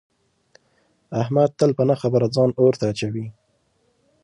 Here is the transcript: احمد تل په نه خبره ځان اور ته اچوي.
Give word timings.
احمد 1.21 1.49
تل 1.59 1.71
په 1.77 1.83
نه 1.89 1.95
خبره 2.01 2.27
ځان 2.35 2.49
اور 2.61 2.73
ته 2.79 2.85
اچوي. 2.91 3.25